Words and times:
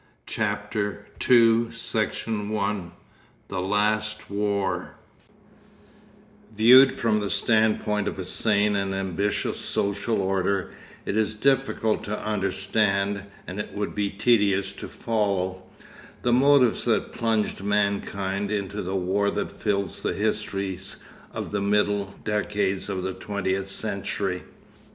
CHAPTER 0.25 1.05
THE 1.19 1.67
SECOND 1.69 2.57
THE 3.49 3.59
LAST 3.61 4.31
WAR 4.31 4.79
Section 4.79 4.95
I 6.55 6.57
Viewed 6.57 6.91
from 6.93 7.19
the 7.19 7.29
standpoint 7.29 8.07
of 8.07 8.17
a 8.17 8.25
sane 8.25 8.75
and 8.75 8.95
ambitious 8.95 9.59
social 9.59 10.23
order, 10.23 10.71
it 11.05 11.15
is 11.15 11.35
difficult 11.35 12.03
to 12.05 12.19
understand, 12.19 13.25
and 13.45 13.59
it 13.59 13.73
would 13.75 13.93
be 13.93 14.09
tedious 14.09 14.71
to 14.73 14.87
follow, 14.87 15.65
the 16.23 16.33
motives 16.33 16.83
that 16.85 17.13
plunged 17.13 17.61
mankind 17.61 18.49
into 18.49 18.81
the 18.81 18.95
war 18.95 19.29
that 19.29 19.51
fills 19.51 20.01
the 20.01 20.13
histories 20.13 20.95
of 21.31 21.51
the 21.51 21.61
middle 21.61 22.15
decades 22.23 22.89
of 22.89 23.03
the 23.03 23.13
twentieth 23.13 23.67
century. 23.67 24.41